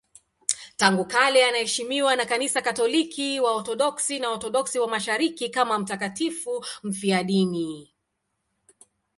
[0.77, 7.93] Tangu kale anaheshimiwa na Kanisa Katoliki, Waorthodoksi na Waorthodoksi wa Mashariki kama mtakatifu mfiadini.